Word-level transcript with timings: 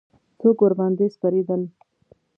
څوک 0.39 0.57
ورباندې 0.65 1.05
سپرېدل. 1.15 1.61